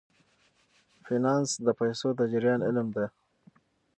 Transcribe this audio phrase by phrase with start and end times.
[1.05, 3.05] فینانس د پیسو د جریان علم دی.